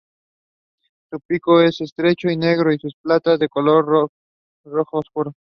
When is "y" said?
2.31-2.35, 2.73-2.79